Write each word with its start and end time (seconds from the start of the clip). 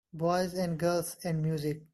Boys 0.13 0.55
and 0.55 0.79
girls 0.79 1.15
and 1.23 1.43
music. 1.43 1.83